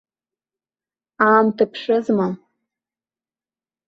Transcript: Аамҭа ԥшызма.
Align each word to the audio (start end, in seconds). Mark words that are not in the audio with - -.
Аамҭа 1.27 1.65
ԥшызма. 1.71 2.27